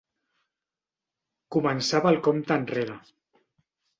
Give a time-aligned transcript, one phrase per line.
[1.57, 2.95] Començava el compte enrere.